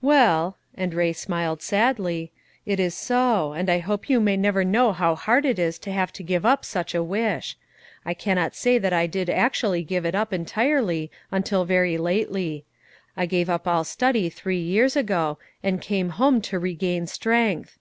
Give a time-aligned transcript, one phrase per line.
[0.00, 2.30] "Well," and Ray smiled sadly,
[2.64, 5.90] "it is so; and I hope you may never know how hard it is to
[5.90, 7.56] have to give up such a wish.
[8.04, 12.64] I cannot say that I did actually give it up entirely until very lately.
[13.16, 17.76] I gave up all study three years ago, and came home to regain strength!